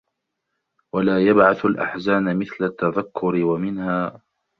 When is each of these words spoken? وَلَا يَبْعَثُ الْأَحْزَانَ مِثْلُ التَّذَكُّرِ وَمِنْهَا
وَلَا 0.93 1.23
يَبْعَثُ 1.27 1.65
الْأَحْزَانَ 1.65 2.39
مِثْلُ 2.39 2.63
التَّذَكُّرِ 2.65 3.35
وَمِنْهَا 3.43 4.21